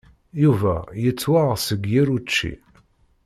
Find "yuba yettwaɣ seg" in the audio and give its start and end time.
0.41-1.81